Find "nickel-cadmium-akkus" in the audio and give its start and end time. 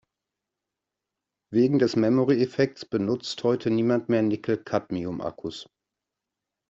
4.23-5.69